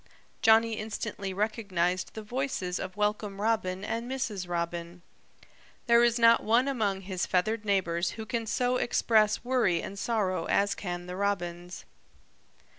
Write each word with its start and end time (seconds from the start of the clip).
Johnny 0.41 0.77
instantly 0.79 1.31
recognized 1.31 2.15
the 2.15 2.23
voices 2.23 2.79
of 2.79 2.97
Welcome 2.97 3.39
Robin 3.39 3.83
and 3.85 4.09
Mrs. 4.11 4.49
Robin. 4.49 5.03
There 5.85 6.03
is 6.03 6.17
not 6.17 6.43
one 6.43 6.67
among 6.67 7.01
his 7.01 7.27
feathered 7.27 7.65
neighbors 7.65 8.13
who 8.17 8.25
can 8.25 8.47
so 8.47 8.77
express 8.77 9.45
worry 9.45 9.79
and 9.79 9.99
sorrow 9.99 10.45
as 10.45 10.73
can 10.73 11.05
the 11.05 11.15
Robins. 11.15 11.85